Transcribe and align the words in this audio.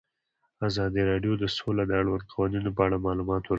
ازادي 0.67 1.01
راډیو 1.11 1.33
د 1.39 1.45
سوله 1.57 1.83
د 1.87 1.91
اړونده 1.99 2.29
قوانینو 2.31 2.69
په 2.77 2.81
اړه 2.85 2.97
معلومات 3.07 3.41
ورکړي. 3.41 3.49